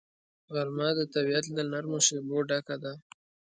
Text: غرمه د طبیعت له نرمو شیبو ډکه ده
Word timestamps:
غرمه 0.53 0.89
د 0.97 1.01
طبیعت 1.13 1.45
له 1.55 1.63
نرمو 1.71 1.99
شیبو 2.05 2.37
ډکه 2.49 2.75
ده 2.83 2.93